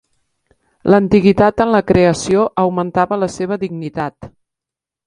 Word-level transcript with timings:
L'antiguitat 0.93 1.61
en 1.67 1.75
la 1.75 1.83
creació 1.91 2.49
augmentava 2.65 3.21
la 3.27 3.31
seva 3.39 3.61
dignitat. 3.67 4.33